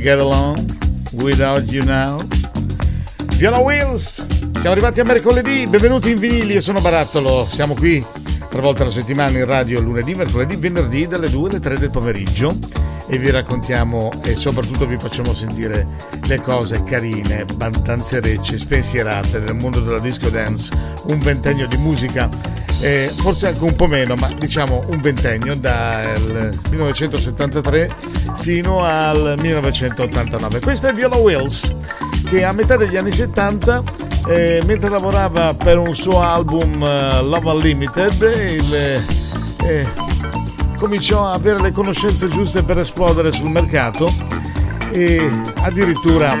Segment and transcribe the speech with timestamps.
[0.00, 0.56] Get along
[1.22, 2.18] without you now.
[3.36, 8.04] Viola Wheels, siamo arrivati a mercoledì, benvenuti in vinili, io sono Barattolo, siamo qui
[8.48, 12.56] tre volte alla settimana in radio lunedì, mercoledì, venerdì dalle 2 alle 3 del pomeriggio
[13.08, 15.86] e vi raccontiamo e soprattutto vi facciamo sentire
[16.24, 20.72] le cose carine, bandanzerecce, spensierate nel mondo della disco dance,
[21.08, 22.28] un ventennio di musica
[22.82, 27.94] eh, forse anche un po' meno, ma diciamo un ventennio dal 1973
[28.40, 30.60] fino al 1989.
[30.60, 31.72] Questa è Viola Wills
[32.28, 33.82] che a metà degli anni 70
[34.28, 38.74] eh, mentre lavorava per un suo album uh, Love Unlimited il,
[39.64, 39.86] eh,
[40.78, 44.12] cominciò a avere le conoscenze giuste per esplodere sul mercato
[44.92, 45.28] e
[45.62, 46.40] addirittura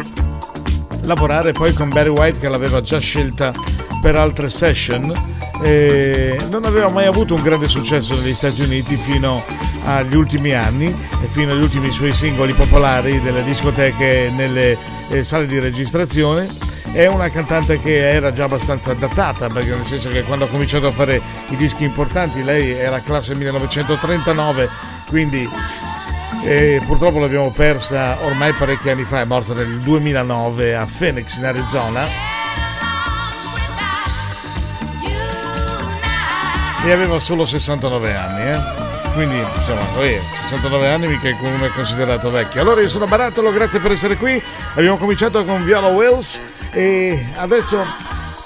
[1.02, 3.52] lavorare poi con Barry White che l'aveva già scelta
[4.00, 5.12] per altre session
[5.62, 9.44] eh, non aveva mai avuto un grande successo negli Stati Uniti fino
[9.84, 14.76] agli ultimi anni e fino agli ultimi suoi singoli popolari delle discoteche nelle
[15.08, 16.48] eh, sale di registrazione.
[16.92, 20.88] È una cantante che era già abbastanza datata, perché nel senso che quando ha cominciato
[20.88, 24.68] a fare i dischi importanti lei era classe 1939,
[25.06, 25.48] quindi
[26.42, 31.44] eh, purtroppo l'abbiamo persa ormai parecchi anni fa, è morta nel 2009 a Phoenix in
[31.44, 32.06] Arizona
[36.84, 38.89] e aveva solo 69 anni, eh?
[39.20, 42.62] Quindi, insomma, eh, 69 anni mica uno è considerato vecchio.
[42.62, 44.42] Allora io sono Barattolo, grazie per essere qui.
[44.76, 46.40] Abbiamo cominciato con Viola Wells
[46.72, 47.84] e adesso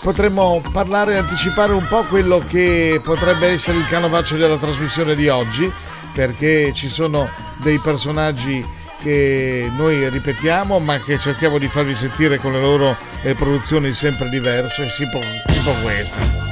[0.02, 5.28] potremmo parlare e anticipare un po' quello che potrebbe essere il canovaccio della trasmissione di
[5.28, 5.72] oggi,
[6.12, 8.66] perché ci sono dei personaggi
[9.00, 14.28] che noi ripetiamo ma che cerchiamo di farvi sentire con le loro eh, produzioni sempre
[14.28, 16.43] diverse, tipo, tipo questa.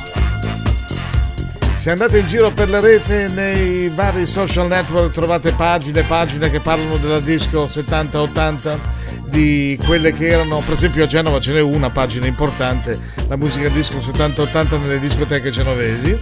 [1.82, 6.49] Se andate in giro per la rete nei vari social network trovate pagine e pagine
[6.49, 8.79] che parlano della disco 70-80
[9.25, 12.96] di quelle che erano, per esempio a Genova ce n'è una pagina importante,
[13.26, 16.14] la musica disco 70-80 nelle discoteche genovesi,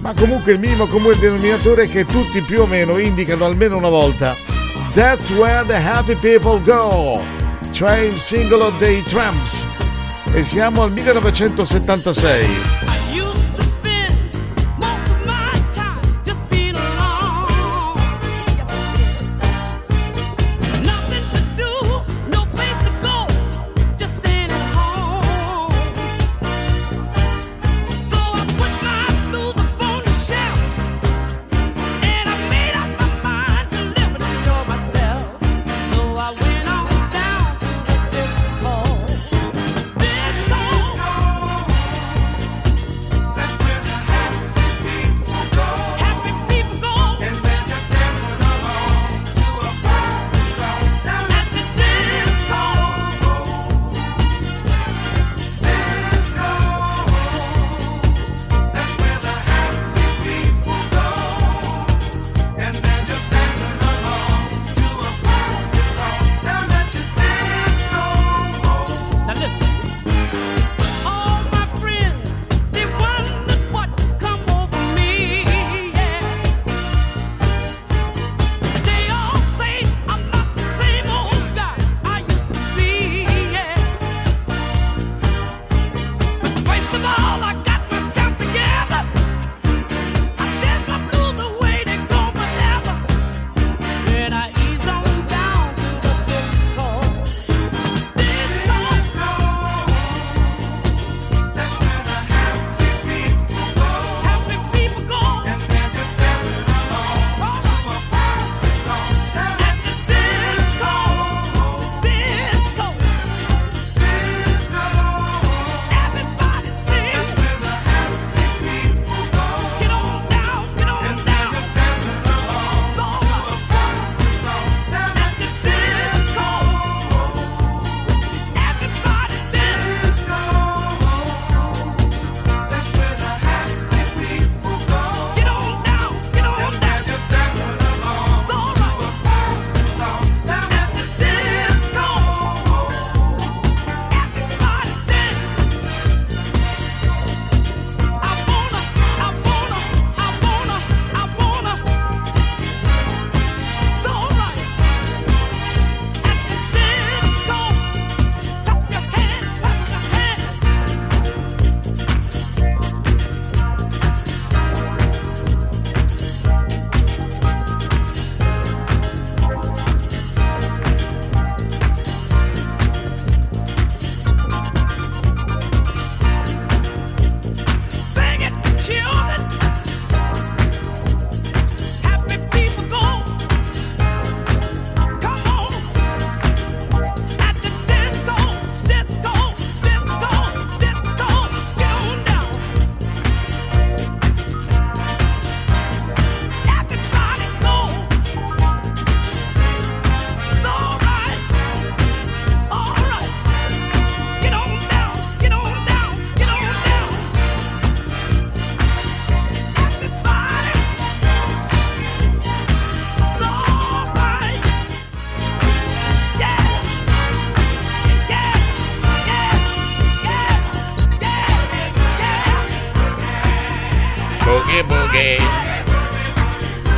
[0.00, 3.90] ma comunque il minimo comune denominatore è che tutti più o meno indicano almeno una
[3.90, 4.34] volta
[4.94, 7.22] That's where the happy people go,
[7.70, 9.64] cioè il singolo dei Tramps.
[10.32, 13.07] E siamo al 1976.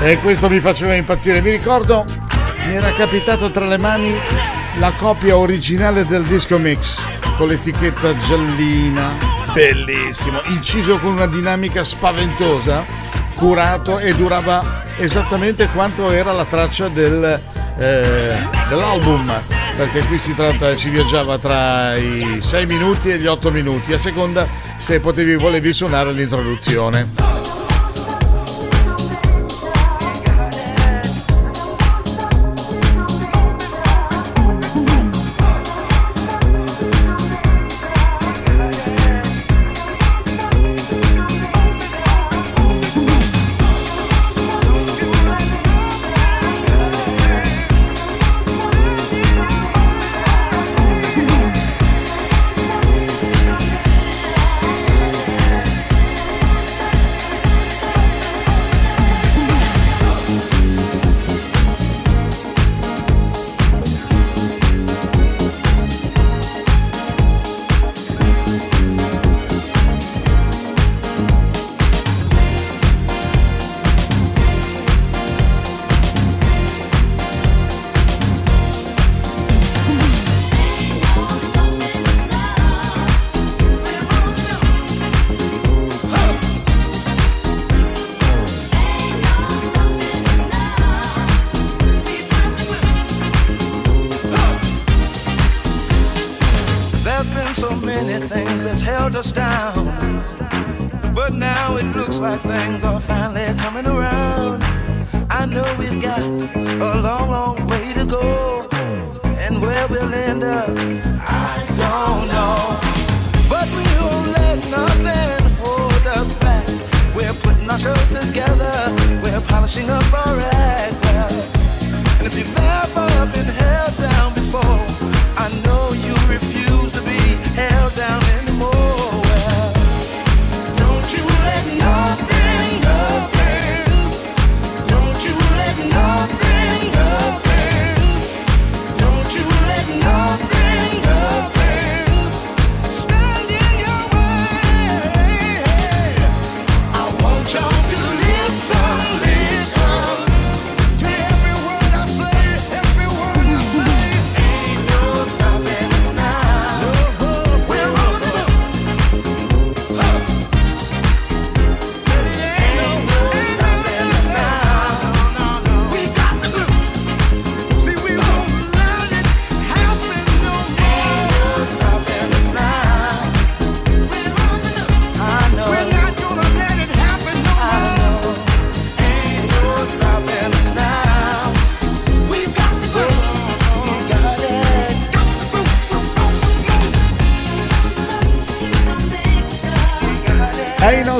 [0.02, 1.42] E questo mi faceva impazzire.
[1.42, 2.04] Mi ricordo,
[2.66, 4.14] mi era capitato tra le mani
[4.76, 7.02] la copia originale del disco mix
[7.36, 9.16] con l'etichetta giallina,
[9.52, 12.84] bellissimo, inciso con una dinamica spaventosa,
[13.34, 17.40] curato e durava esattamente quanto era la traccia del,
[17.78, 18.36] eh,
[18.68, 19.32] dell'album.
[19.74, 23.98] Perché qui si tratta, si viaggiava tra i 6 minuti e gli 8 minuti, a
[23.98, 24.46] seconda
[24.78, 27.19] se potevi volevi suonare l'introduzione.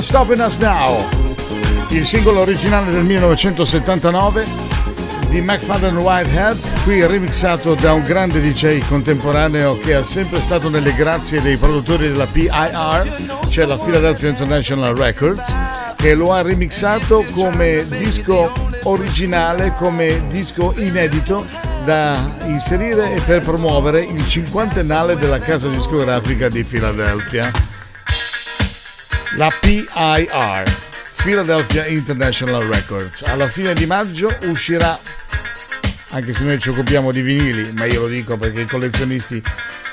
[0.00, 1.07] No Stopping Us Now,
[1.90, 4.47] il singolo originale del 1979
[5.28, 10.95] di McFadden Whitehead, qui remixato da un grande DJ contemporaneo che è sempre stato nelle
[10.95, 15.54] grazie dei produttori della PIR, cioè la Philadelphia International Records,
[15.97, 18.50] che lo ha remixato come disco
[18.85, 21.47] originale, come disco inedito
[21.85, 22.16] da
[22.47, 27.70] inserire e per promuovere il cinquantennale della casa discografica di Philadelphia
[29.37, 30.65] la PIR,
[31.23, 33.23] Philadelphia International Records.
[33.23, 34.99] Alla fine di maggio uscirà,
[36.11, 39.43] anche se noi ci occupiamo di vinili, ma io lo dico perché i collezionisti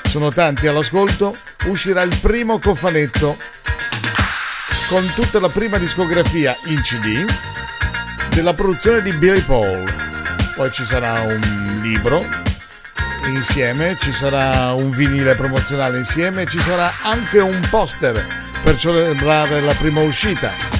[0.08, 3.36] sono tanti all'ascolto, uscirà il primo cofanetto
[4.88, 7.24] con tutta la prima discografia in CD
[8.30, 9.84] della produzione di Billy Paul.
[10.56, 12.24] Poi ci sarà un libro
[13.26, 19.72] insieme, ci sarà un vinile promozionale insieme, ci sarà anche un poster per celebrare la
[19.72, 20.77] prima uscita.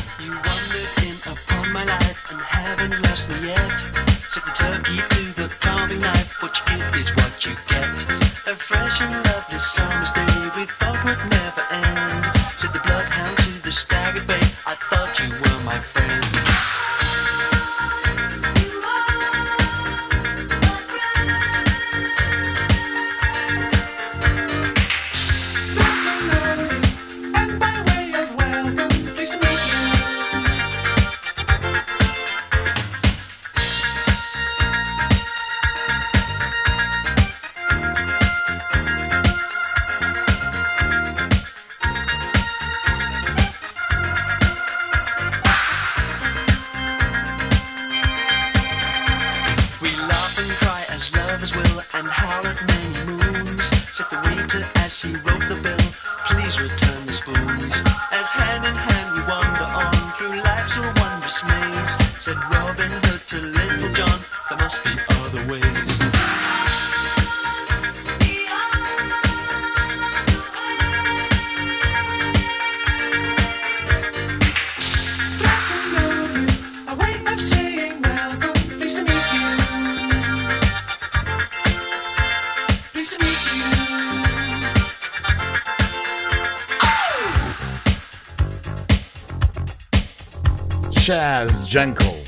[91.19, 92.23] Chaz Janko.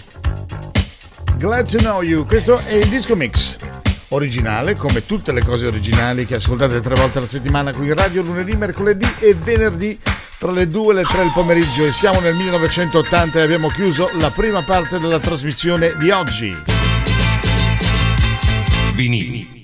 [1.38, 3.56] Glad to know you, questo è il disco mix
[4.08, 8.20] originale, come tutte le cose originali che ascoltate tre volte alla settimana qui in radio,
[8.22, 9.96] lunedì, mercoledì e venerdì
[10.38, 14.10] tra le 2 e le 3 del pomeriggio e siamo nel 1980 e abbiamo chiuso
[14.14, 16.52] la prima parte della trasmissione di oggi.
[18.96, 19.59] Vinili.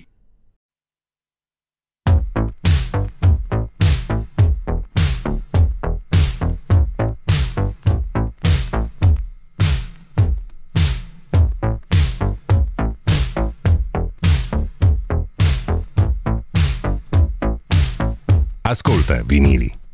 [19.07, 19.86] Ascolta vinili.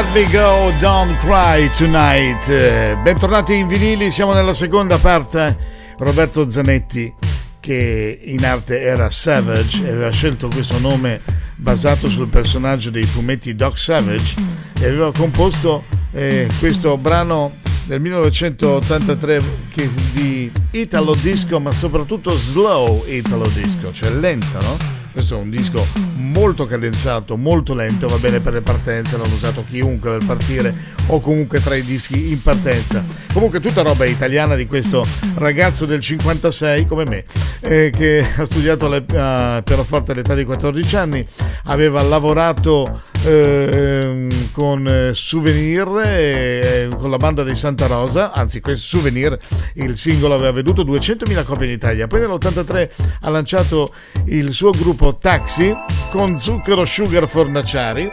[0.00, 2.48] Let me go, don't cry tonight.
[2.48, 5.56] Eh, Bentornati in vinili, siamo nella seconda parte.
[5.98, 7.12] Roberto Zanetti,
[7.58, 11.20] che in arte era Savage, aveva scelto questo nome
[11.56, 14.36] basato sul personaggio dei fumetti Doc Savage
[14.78, 15.82] e aveva composto
[16.12, 17.56] eh, questo brano
[17.86, 24.97] del 1983 che di Italo Disco, ma soprattutto slow Italo Disco, cioè lento, no?
[25.18, 29.64] Questo è un disco molto cadenzato, molto lento, va bene per le partenze, l'hanno usato
[29.68, 30.72] chiunque per partire
[31.06, 33.04] o comunque tra i dischi in partenza.
[33.32, 35.04] Comunque tutta roba italiana di questo
[35.34, 37.24] ragazzo del 56 come me,
[37.58, 41.26] eh, che ha studiato le, uh, pianoforte all'età di 14 anni,
[41.64, 48.96] aveva lavorato eh, con eh, Souvenir, eh, con la banda dei Santa Rosa, anzi questo
[48.96, 49.36] Souvenir,
[49.74, 52.90] il singolo aveva venduto 200.000 copie in Italia, poi nell'83
[53.22, 53.92] ha lanciato
[54.26, 55.74] il suo gruppo Taxi
[56.10, 58.10] con Zucchero Sugar Fornaciari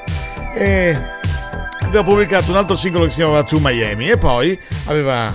[0.53, 0.99] e
[1.81, 5.33] aveva pubblicato un altro singolo che si chiamava To Miami e poi aveva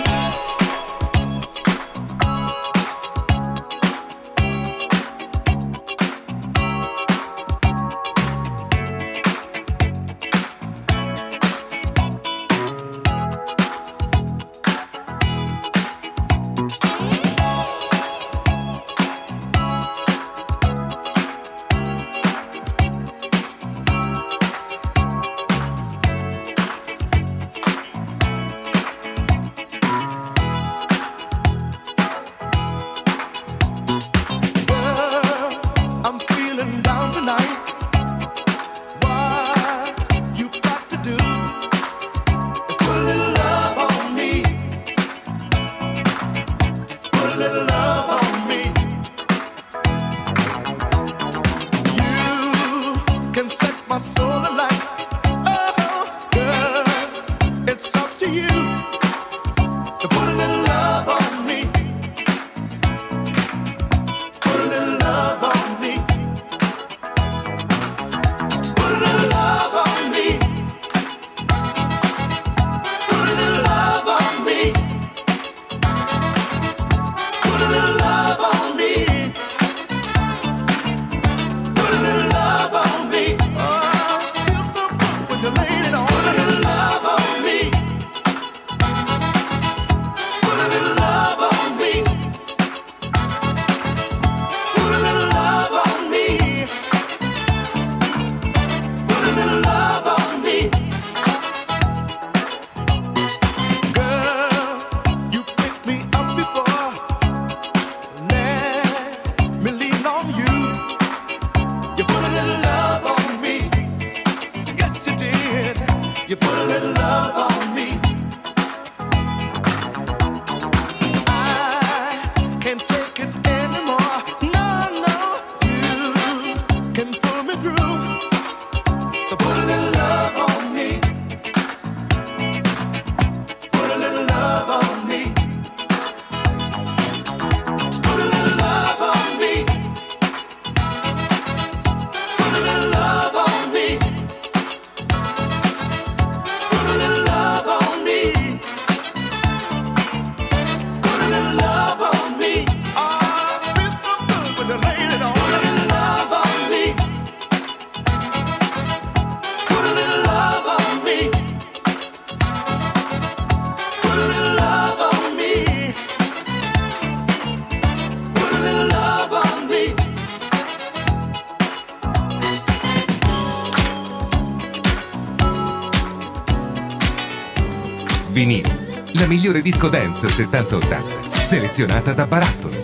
[178.44, 182.83] vinile, la migliore disco dance 70-80, selezionata da Barattoli.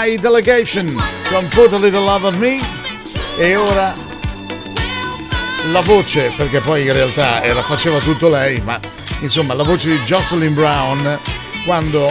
[0.00, 0.86] Shanghai Delegation
[1.28, 2.58] con Put a Little Love on Me
[3.38, 3.92] e ora
[5.70, 8.80] la voce, perché poi in realtà era, faceva tutto lei, ma
[9.20, 11.18] insomma la voce di Jocelyn Brown
[11.66, 12.10] quando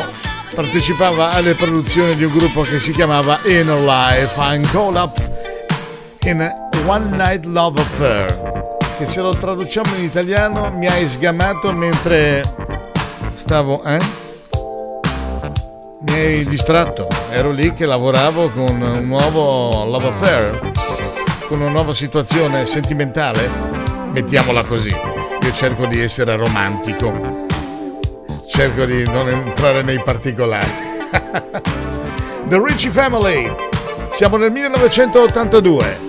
[0.53, 5.17] partecipava alle produzioni di un gruppo che si chiamava Inner Life, I'm Call Up
[6.25, 6.53] in a
[6.85, 12.43] One Night Love Affair, che se lo traduciamo in italiano mi hai sgamato mentre
[13.33, 13.81] stavo...
[13.83, 13.97] eh?
[16.01, 20.71] Mi hai distratto ero lì che lavoravo con un nuovo love affair,
[21.47, 23.49] con una nuova situazione sentimentale,
[24.11, 24.89] mettiamola così.
[24.89, 27.47] Io cerco di essere romantico,
[28.47, 30.71] cerco di non entrare nei particolari.
[32.47, 33.53] The Ricci Family,
[34.11, 36.08] siamo nel 1982.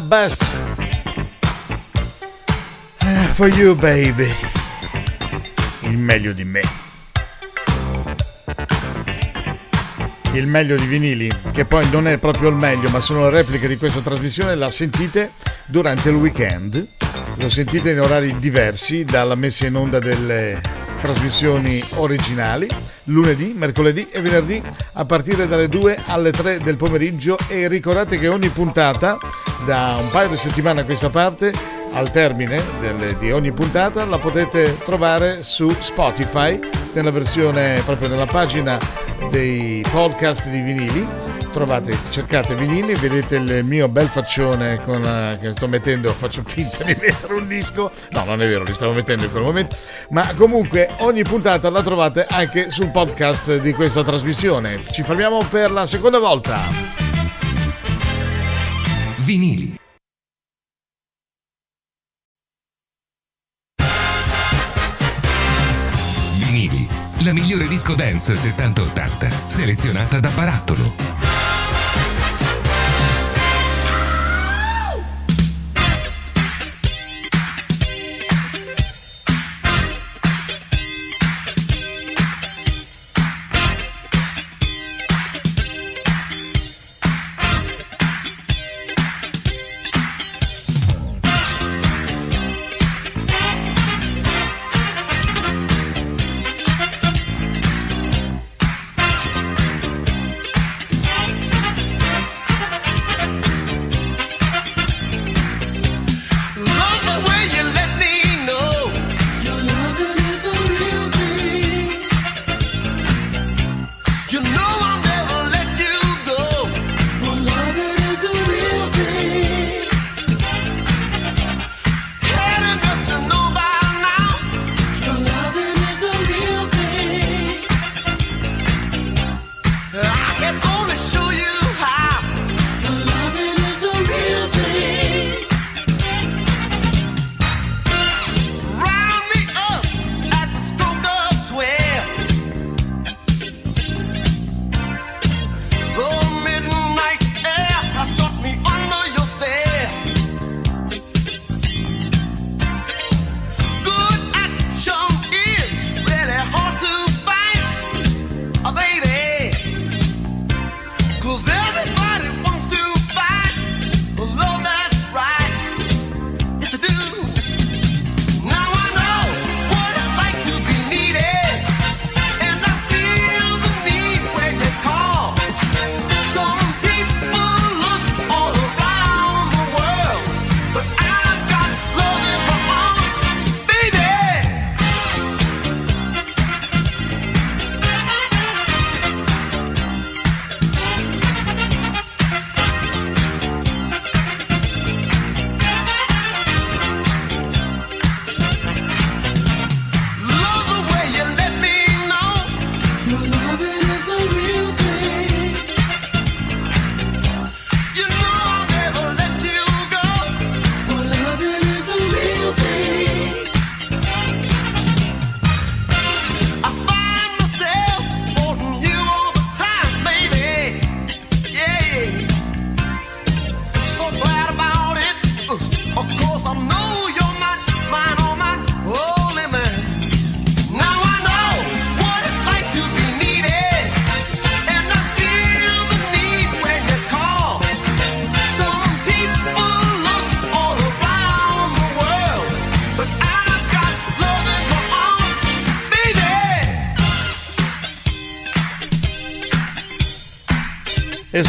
[0.00, 0.44] Best
[3.04, 4.32] Eh, for you baby.
[5.80, 6.60] Il meglio di me.
[10.32, 13.66] Il meglio di vinili, che poi non è proprio il meglio, ma sono le repliche
[13.66, 15.32] di questa trasmissione, la sentite
[15.66, 16.86] durante il weekend.
[17.36, 20.60] Lo sentite in orari diversi dalla messa in onda delle
[21.00, 22.68] trasmissioni originali,
[23.04, 28.28] lunedì, mercoledì e venerdì a partire dalle 2 alle 3 del pomeriggio e ricordate che
[28.28, 29.18] ogni puntata
[29.64, 31.52] da un paio di settimane a questa parte
[31.94, 36.58] al termine delle- di ogni puntata la potete trovare su Spotify
[36.94, 38.78] nella versione proprio nella pagina
[39.30, 41.06] dei podcast di vinili.
[41.52, 46.82] Trovate cercate vinili vedete il mio bel faccione con, eh, che sto mettendo faccio finta
[46.84, 47.90] di mettere un disco.
[48.12, 49.76] No non è vero li stavo mettendo in quel momento.
[50.10, 54.82] Ma comunque ogni puntata la trovate anche sul podcast di questa trasmissione.
[54.90, 57.01] Ci fermiamo per la seconda volta
[59.32, 59.74] Vinili.
[66.36, 66.86] Vinili.
[67.20, 71.31] La migliore disco dance 70-80, selezionata da Barattolo.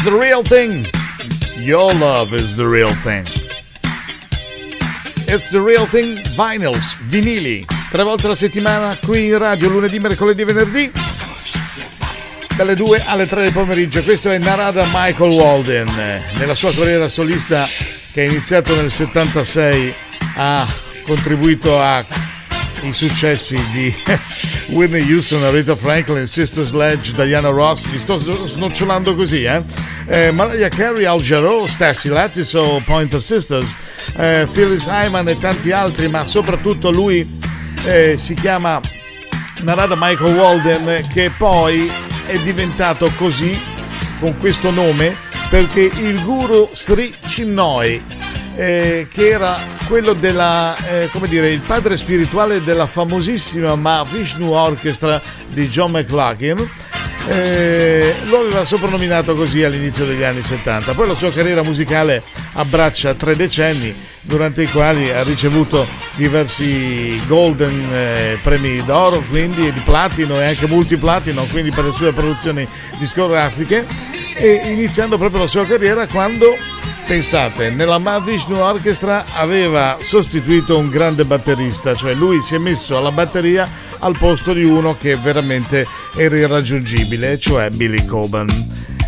[0.04, 0.86] The real thing.
[1.56, 3.24] Your love is the real thing.
[5.26, 6.20] It's the real thing.
[6.36, 7.64] Vinyls, vinili.
[7.90, 10.92] Tre volte alla settimana qui in radio, lunedì, mercoledì e venerdì.
[12.54, 14.02] Dalle 2 alle 3 del pomeriggio.
[14.02, 15.90] Questo è Narada Michael Walden.
[16.38, 17.66] Nella sua carriera solista
[18.12, 19.94] che è iniziato nel 76
[20.36, 20.66] ha
[21.06, 22.04] contribuito a
[22.82, 23.94] i successi di
[24.74, 29.83] Whitney Houston, Aretha Franklin, Sister Sledge, Diana Ross, vi sto snocciolando così, eh?
[30.06, 33.76] Eh Mariah Carey, Al Jarreau, Stacy Lattiso, Pointer Sisters,
[34.16, 37.26] eh, Phyllis Hyman e tanti altri, ma soprattutto lui
[37.84, 38.80] eh, si chiama
[39.60, 41.90] Narada Michael Walden che poi
[42.26, 43.58] è diventato così
[44.20, 45.16] con questo nome
[45.48, 48.02] perché il guru Sri Chinnoy,
[48.56, 55.20] eh, che era quello della, eh, come dire, il padre spirituale della famosissima Mahavishnu Orchestra
[55.48, 56.68] di John McLaughlin,
[57.28, 60.92] eh, lo aveva soprannominato così all'inizio degli anni 70.
[60.92, 62.22] Poi la sua carriera musicale
[62.52, 69.80] abbraccia tre decenni, durante i quali ha ricevuto diversi golden eh, premi d'oro, quindi di
[69.80, 72.66] platino e anche multiplatino, quindi per le sue produzioni
[72.98, 73.86] discografiche,
[74.36, 76.56] e iniziando proprio la sua carriera quando,
[77.06, 83.12] pensate, nella Mahavishnu Orchestra aveva sostituito un grande batterista, cioè lui si è messo alla
[83.12, 85.86] batteria al posto di uno che veramente
[86.16, 88.48] era irraggiungibile, cioè Billy Coban.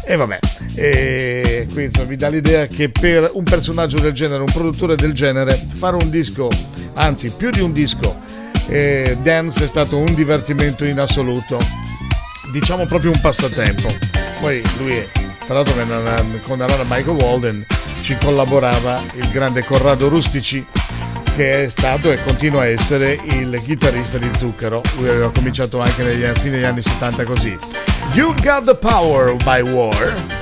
[0.05, 0.39] E vabbè,
[0.75, 5.67] e insomma, vi dà l'idea che per un personaggio del genere, un produttore del genere,
[5.75, 6.49] fare un disco,
[6.95, 8.21] anzi più di un disco,
[8.69, 11.59] eh, dance è stato un divertimento in assoluto,
[12.53, 13.93] diciamo proprio un passatempo.
[14.41, 15.09] Poi lui è,
[15.47, 15.75] tra l'altro
[16.43, 17.67] con la Michael Walden
[18.01, 20.65] ci collaborava il grande Corrado Rustici
[21.37, 24.81] che è stato e continua a essere il chitarrista di Zucchero.
[24.97, 27.57] Lui aveva cominciato anche negli fine degli anni 70 così.
[28.13, 30.36] You Got the Power by War.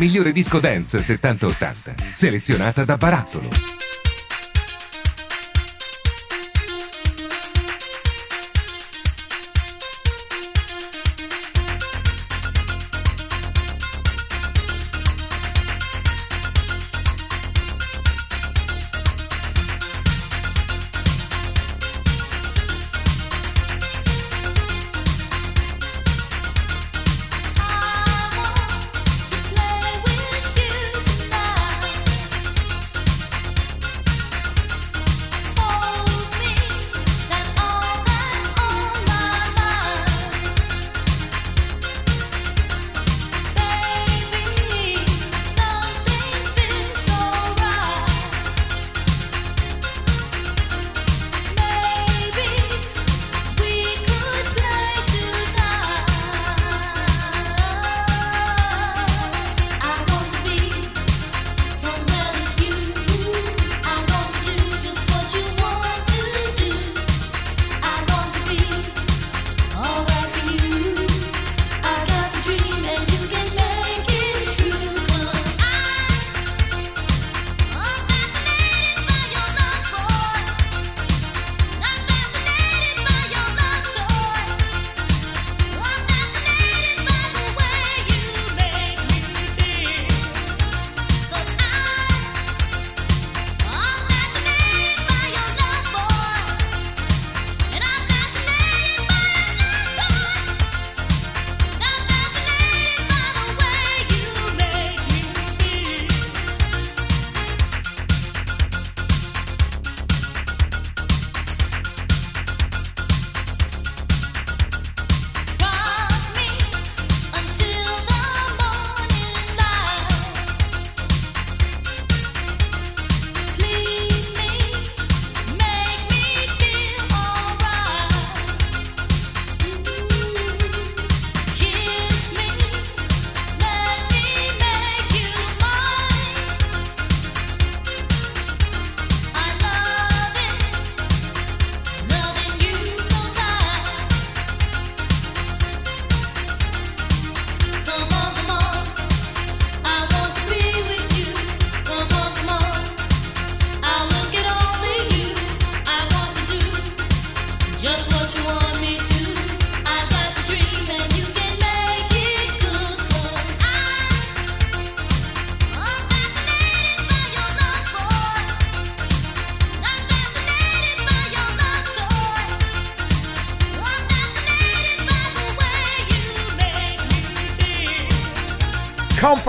[0.00, 3.79] Migliore disco dance 70-80, selezionata da Barattolo.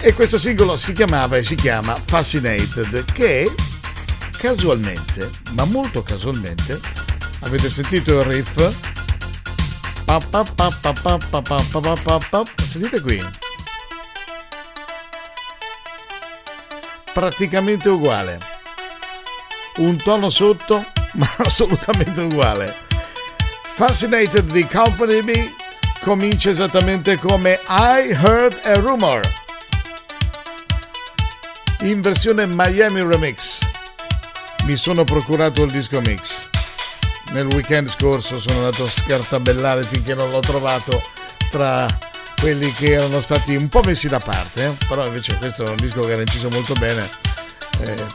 [0.00, 3.52] e questo singolo si chiamava e si chiama Fascinated, che
[4.38, 6.78] casualmente, ma molto casualmente,
[7.40, 8.96] avete sentito il riff?
[12.70, 13.22] Sentite qui.
[17.12, 18.38] Praticamente uguale.
[19.76, 22.74] Un tono sotto, ma assolutamente uguale.
[23.62, 25.52] Fascinated di Company B
[26.00, 29.20] comincia esattamente come I Heard a Rumor
[31.80, 33.60] in versione Miami Remix.
[34.64, 36.47] Mi sono procurato il disco mix.
[37.32, 41.02] Nel weekend scorso sono andato a scartabellare finché non l'ho trovato
[41.50, 41.86] tra
[42.40, 44.76] quelli che erano stati un po' messi da parte, eh.
[44.86, 47.08] però invece questo è un disco che era inciso molto bene.
[47.80, 48.06] Eh,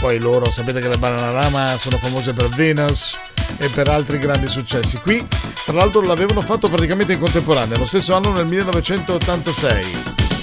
[0.00, 3.18] poi loro, sapete che le Bananarama sono famose per Venus
[3.56, 4.98] e per altri grandi successi.
[4.98, 5.26] Qui,
[5.64, 10.33] tra l'altro, l'avevano fatto praticamente in contemporanea, lo stesso anno nel 1986.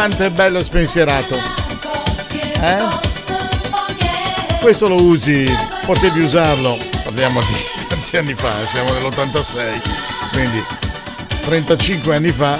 [0.00, 1.36] Quanto è bello spensierato!
[2.58, 2.78] Eh?
[4.58, 5.46] Questo lo usi,
[5.84, 7.54] potevi usarlo, parliamo di
[7.86, 10.64] tanti anni fa, siamo nell'86, quindi
[11.42, 12.58] 35 anni fa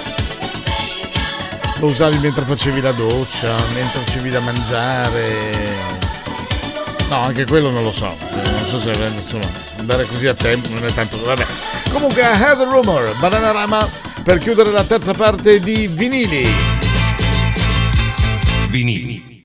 [1.79, 5.49] lo usavi mentre facevi la doccia, mentre facevi da mangiare.
[7.09, 10.85] No, anche quello non lo so, non so se insomma, andare così a tempo non
[10.85, 11.19] è tanto...
[11.23, 11.45] Vabbè.
[11.91, 13.89] Comunque, a Rumor, Bananarama,
[14.21, 16.70] per chiudere la terza parte di vinili.
[18.71, 19.43] Vinili.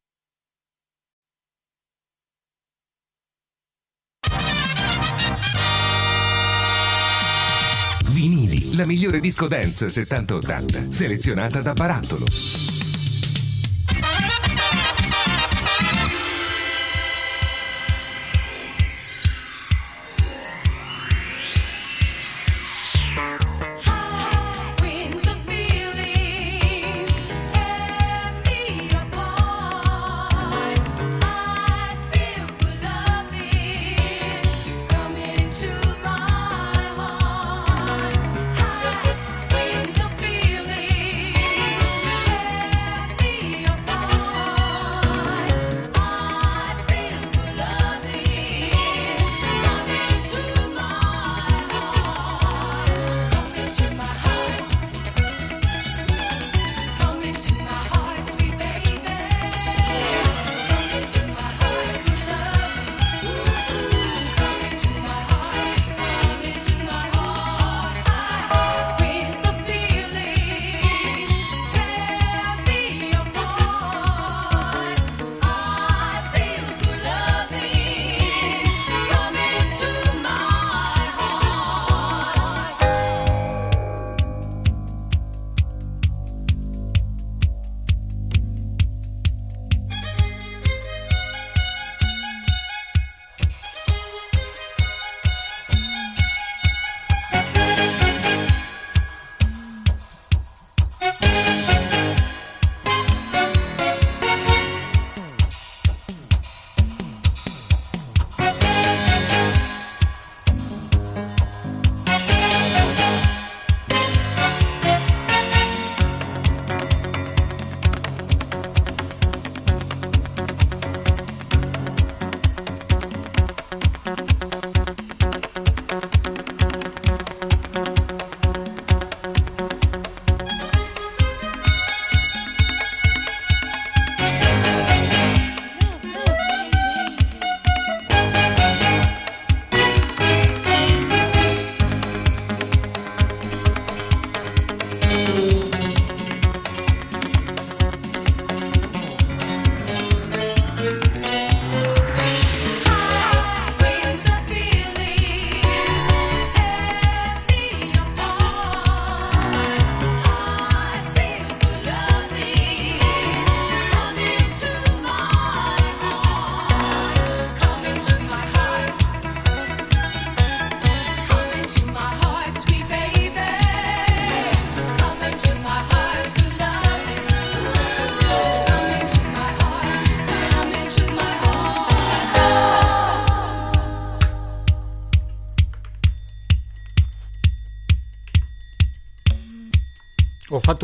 [8.13, 12.86] Vinili, la migliore disco dance 70-80, selezionata da Barattolo.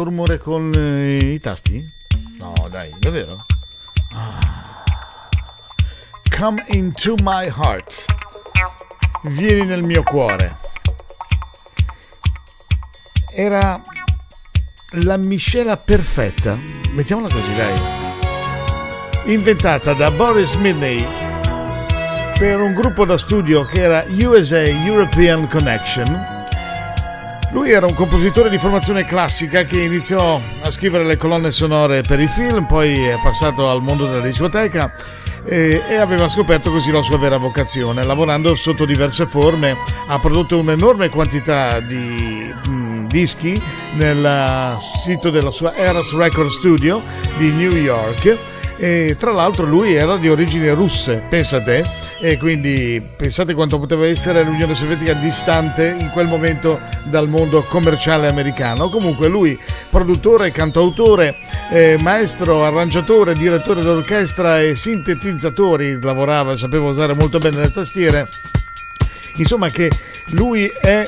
[0.03, 1.84] Fatto rumore con eh, i tasti?
[2.38, 3.36] No, dai, davvero?
[4.12, 4.82] Ah.
[6.36, 8.05] Come into my heart.
[9.24, 10.57] Vieni nel mio cuore.
[13.30, 13.80] Era
[15.05, 16.59] la miscela perfetta,
[16.94, 17.80] mettiamola così, dai.
[19.32, 21.07] Inventata da Boris Midney
[22.36, 26.32] per un gruppo da studio che era USA European Connection.
[27.53, 32.18] Lui era un compositore di formazione classica che iniziò a scrivere le colonne sonore per
[32.18, 34.90] i film, poi è passato al mondo della discoteca
[35.44, 38.05] e, e aveva scoperto così la sua vera vocazione.
[38.05, 39.76] Lavorando sotto diverse forme
[40.09, 43.62] ha prodotto un'enorme quantità di mm, dischi
[43.96, 47.03] nel eh, sito della sua Eras Record Studio
[47.36, 48.38] di New York
[48.78, 51.84] e tra l'altro lui era di origini russe, pensa te,
[52.25, 56.79] e quindi pensate quanto poteva essere l'Unione Sovietica distante in quel momento
[57.11, 58.89] dal mondo commerciale americano.
[58.91, 59.59] Comunque lui,
[59.91, 61.35] produttore, cantautore,
[61.73, 68.29] eh, maestro, arrangiatore, direttore d'orchestra e sintetizzatori, lavorava, sapeva usare molto bene le tastiere.
[69.39, 69.91] Insomma che
[70.27, 71.03] lui è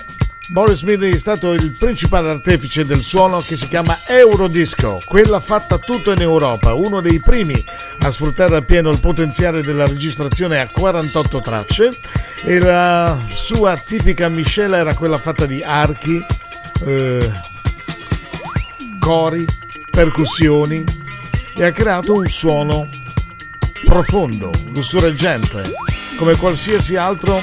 [0.49, 5.79] Boris Midney è stato il principale artefice del suono che si chiama Eurodisco, quella fatta
[5.79, 7.63] tutto in Europa, uno dei primi
[8.01, 11.91] a sfruttare appieno il potenziale della registrazione a 48 tracce.
[12.45, 16.23] E la sua tipica miscela era quella fatta di archi,
[16.85, 17.33] eh,
[18.99, 19.47] cori,
[19.91, 20.85] percussioni
[21.57, 22.89] e ha creato un suono
[23.85, 25.73] profondo, lussureggiante,
[26.17, 27.43] come qualsiasi altro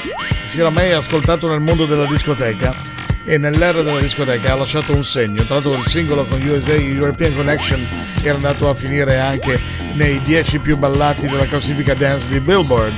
[0.51, 2.75] si era mai ascoltato nel mondo della discoteca
[3.23, 5.45] e nell'era della discoteca ha lasciato un segno.
[5.45, 7.87] Tra l'altro il singolo con USA European Connection
[8.21, 9.57] era andato a finire anche
[9.93, 12.93] nei 10 più ballati della classifica dance di Billboard.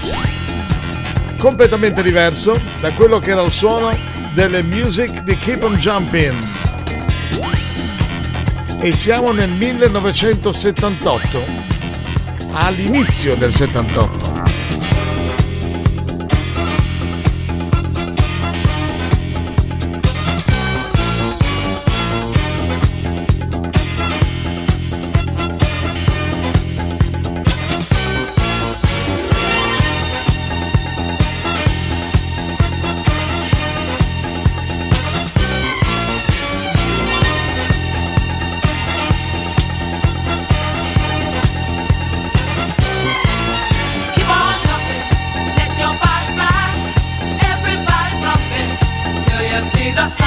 [1.38, 3.96] Completamente diverso da quello che era il suono
[4.34, 6.34] delle music di Keep on Jumping.
[8.80, 11.44] E siamo nel 1978,
[12.54, 14.33] all'inizio del 78.
[49.96, 50.23] You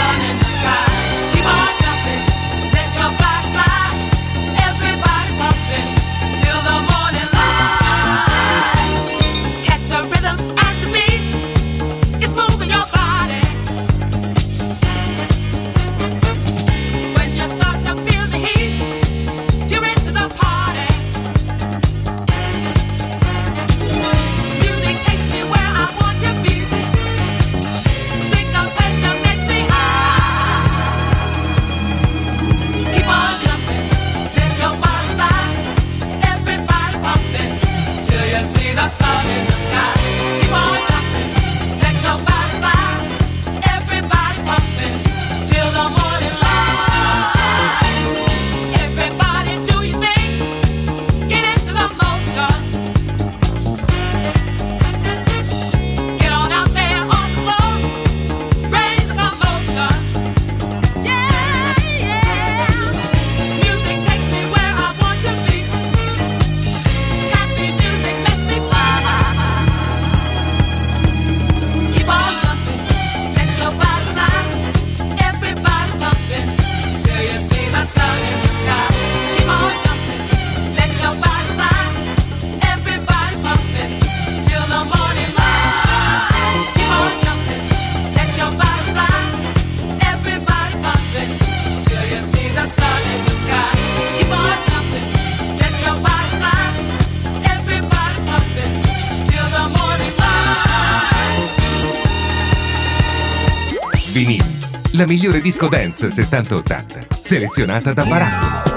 [105.06, 108.75] migliore disco dance 70-80, selezionata da Barattolo.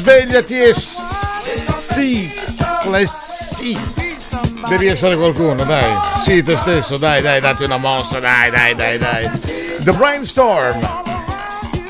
[0.00, 2.30] Svegliati e sì,
[3.06, 3.78] sì.
[4.66, 5.98] Devi essere qualcuno, dai.
[6.22, 9.30] Sì, te stesso, dai, dai, dati una mossa, dai, dai, dai, dai.
[9.80, 11.08] The Brainstorm.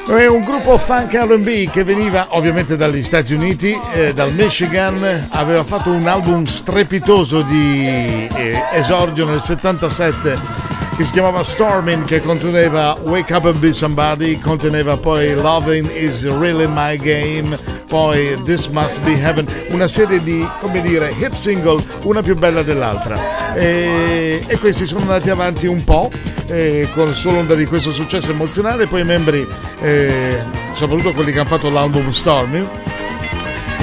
[0.09, 5.63] È un gruppo funk RB che veniva ovviamente dagli Stati Uniti, eh, dal Michigan, aveva
[5.63, 12.95] fatto un album strepitoso di eh, esordio nel 77 che si chiamava Storming che conteneva
[13.05, 17.57] Wake Up and Be Somebody, conteneva poi Loving is Really My Game,
[17.91, 22.63] poi This Must Be Heaven, una serie di, come dire, hit single, una più bella
[22.63, 23.53] dell'altra.
[23.53, 26.09] E, e questi sono andati avanti un po'
[26.47, 29.45] eh, con sull'onda di questo successo emozionale, poi i membri,
[29.81, 30.39] eh,
[30.71, 32.69] soprattutto quelli che hanno fatto l'album Storming,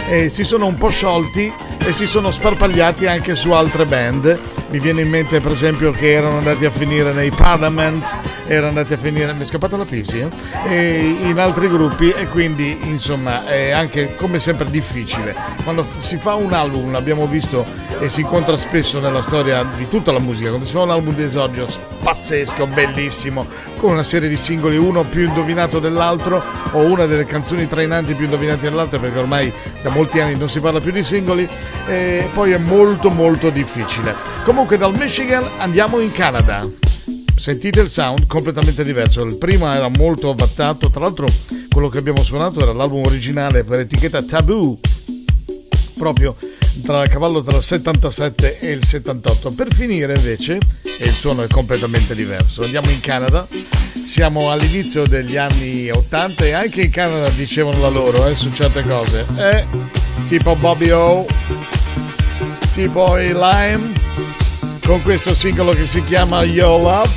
[0.07, 4.39] eh, si sono un po' sciolti e si sono sparpagliati anche su altre band.
[4.69, 8.03] Mi viene in mente per esempio che erano andati a finire nei Parliament,
[8.47, 10.27] erano andati a finire, mi è scappata la Pisi, eh?
[10.67, 15.33] E in altri gruppi e quindi insomma è anche come sempre difficile.
[15.63, 17.65] Quando si fa un album, l'abbiamo visto
[17.99, 21.15] e si incontra spesso nella storia di tutta la musica, quando si fa un album
[21.15, 21.65] di esordio
[22.03, 23.45] pazzesco, bellissimo,
[23.77, 28.25] con una serie di singoli, uno più indovinato dell'altro o una delle canzoni trainanti più
[28.25, 29.51] indovinate dell'altra perché ormai
[29.81, 31.47] da molti anni non si parla più di singoli
[31.87, 34.15] e poi è molto molto difficile.
[34.43, 36.61] Comunque dal Michigan andiamo in Canada.
[37.37, 39.23] Sentite il sound completamente diverso.
[39.23, 41.27] Il primo era molto avvattato, tra l'altro
[41.69, 44.79] quello che abbiamo suonato era l'album originale per etichetta Taboo,
[45.97, 46.35] proprio
[46.81, 49.51] tra cavallo tra il 77 e il 78.
[49.51, 53.47] Per finire invece, e il suono è completamente diverso, andiamo in Canada,
[54.05, 58.81] siamo all'inizio degli anni 80 e anche in Canada dicevano la loro eh, su certe
[58.81, 59.25] cose.
[59.37, 59.65] Eh,
[60.27, 61.25] tipo Bobby O,
[62.73, 63.93] tipo Lime,
[64.85, 67.09] con questo singolo che si chiama Yo Love,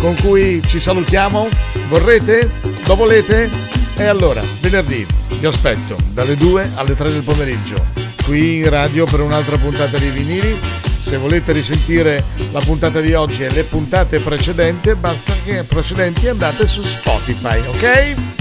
[0.00, 1.48] con cui ci salutiamo.
[1.88, 2.50] Vorrete?
[2.86, 3.50] Lo volete?
[3.96, 5.06] E allora, venerdì
[5.42, 7.91] vi aspetto dalle 2 alle 3 del pomeriggio
[8.24, 10.58] qui in radio per un'altra puntata di vinili.
[11.00, 16.66] Se volete risentire la puntata di oggi e le puntate precedenti, basta che precedenti andate
[16.66, 18.31] su Spotify, ok?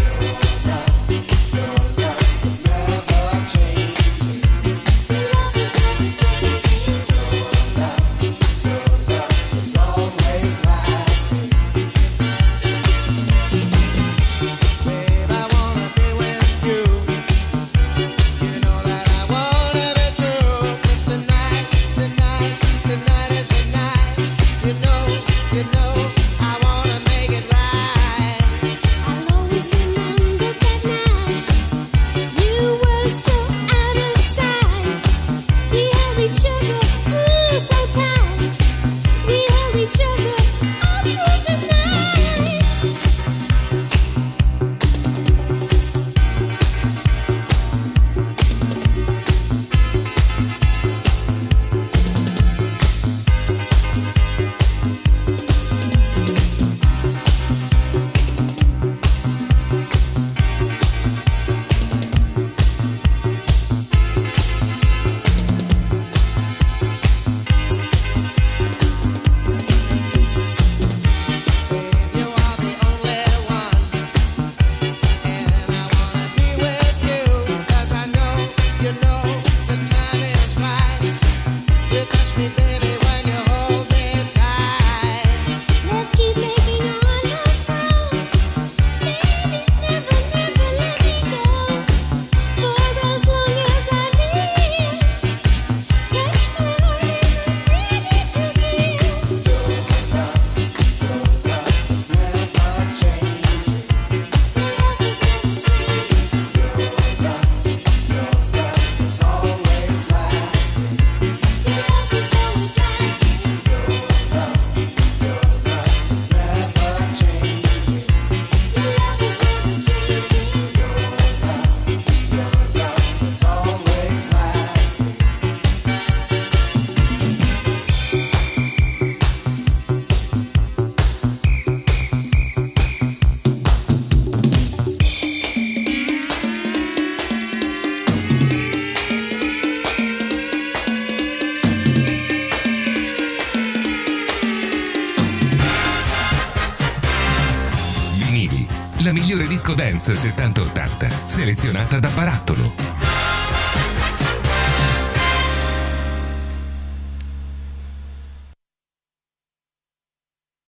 [150.01, 152.80] Dance 70-80, selezionata da Barattolo.